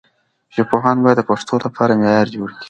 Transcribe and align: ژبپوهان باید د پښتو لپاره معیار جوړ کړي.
ژبپوهان 0.55 0.97
باید 1.03 1.17
د 1.19 1.23
پښتو 1.29 1.55
لپاره 1.65 1.97
معیار 2.01 2.27
جوړ 2.35 2.49
کړي. 2.55 2.59